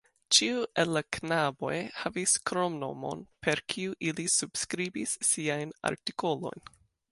[0.35, 6.69] Ĉiu el la knaboj havis kromnomon, per kiu ili subskribis siajn artikolojn.